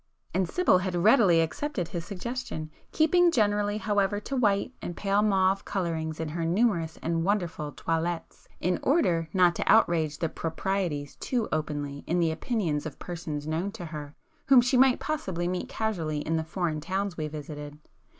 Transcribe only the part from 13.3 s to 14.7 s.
known to her, whom